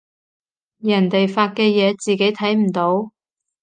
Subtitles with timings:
[0.79, 3.11] 人哋發嘅嘢自己睇唔到